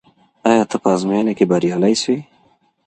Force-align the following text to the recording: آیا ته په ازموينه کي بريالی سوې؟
آیا 0.49 0.63
ته 0.69 0.77
په 0.83 0.87
ازموينه 0.95 1.33
کي 1.37 1.45
بريالی 1.51 1.95
سوې؟ 2.01 2.17